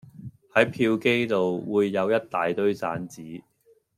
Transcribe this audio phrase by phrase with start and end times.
[0.55, 3.43] 喺票機度會有一大堆散紙